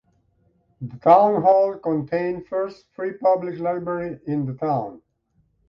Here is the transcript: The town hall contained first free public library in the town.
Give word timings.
The 0.81 0.97
town 0.97 1.43
hall 1.43 1.77
contained 1.77 2.47
first 2.47 2.87
free 2.95 3.13
public 3.19 3.59
library 3.59 4.19
in 4.25 4.47
the 4.47 4.55
town. 4.55 5.03